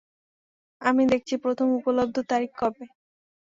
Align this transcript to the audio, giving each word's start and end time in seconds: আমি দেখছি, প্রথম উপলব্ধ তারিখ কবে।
আমি 0.81 1.03
দেখছি, 1.11 1.33
প্রথম 1.37 1.67
উপলব্ধ 1.79 2.15
তারিখ 2.31 2.51
কবে। 2.57 2.85